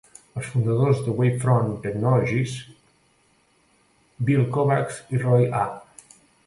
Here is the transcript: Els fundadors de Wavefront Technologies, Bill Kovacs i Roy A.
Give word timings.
Els 0.39 0.47
fundadors 0.53 1.01
de 1.07 1.13
Wavefront 1.19 1.67
Technologies, 1.83 2.55
Bill 4.31 4.51
Kovacs 4.57 5.01
i 5.17 5.25
Roy 5.29 5.49
A. 5.65 5.67